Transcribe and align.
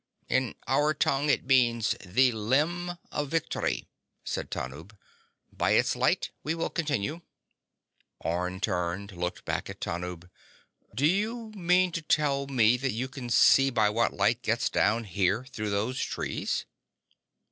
"In 0.27 0.55
our 0.67 0.95
tongue 0.95 1.29
it 1.29 1.45
means: 1.45 1.95
The 2.03 2.31
Limb 2.31 2.97
of 3.11 3.27
Victory," 3.29 3.87
said 4.23 4.49
Tanub. 4.49 4.97
"By 5.53 5.73
its 5.73 5.95
light 5.95 6.31
we 6.41 6.55
will 6.55 6.71
continue." 6.71 7.21
Orne 8.19 8.59
turned, 8.59 9.11
looked 9.11 9.45
back 9.45 9.69
at 9.69 9.79
Tanub. 9.79 10.27
"Do 10.95 11.05
you 11.05 11.51
mean 11.55 11.91
to 11.91 12.01
tell 12.01 12.47
me 12.47 12.77
that 12.77 12.93
you 12.93 13.07
can 13.07 13.29
see 13.29 13.69
by 13.69 13.91
what 13.91 14.11
light 14.11 14.41
gets 14.41 14.71
down 14.71 15.03
here 15.03 15.43
through 15.45 15.69
those 15.69 16.01
trees?" 16.03 16.65